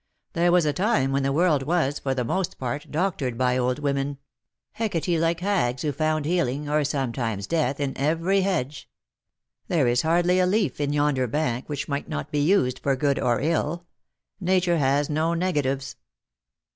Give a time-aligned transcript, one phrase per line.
[0.33, 4.17] There was a time when the world was, for themost part, doctored by old women;
[4.71, 8.89] Hecate like hags who found healing— or sometimes death— in every hedge.
[9.67, 13.19] There is hardly a leaf in yonder bank which might not be used for good
[13.19, 13.85] or ill.
[14.39, 15.97] Nature has no negatives."